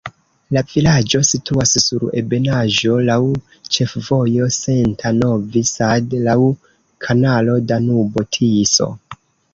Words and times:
La 0.55 0.61
vilaĝo 0.69 1.19
situas 1.31 1.73
sur 1.83 2.05
ebenaĵo, 2.21 2.95
laŭ 3.09 3.19
ĉefvojo 3.77 4.47
Senta-Novi 4.57 5.63
Sad, 5.73 6.19
laŭ 6.31 6.39
kanalo 7.07 7.59
Danubo-Tiso. 7.75 8.93